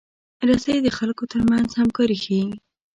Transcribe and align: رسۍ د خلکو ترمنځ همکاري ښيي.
رسۍ 0.49 0.77
د 0.83 0.87
خلکو 0.97 1.23
ترمنځ 1.31 1.69
همکاري 1.79 2.17
ښيي. 2.23 2.45